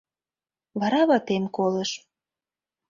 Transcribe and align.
Вара 0.79 1.01
ватем 1.09 1.43
колыш... 1.55 1.91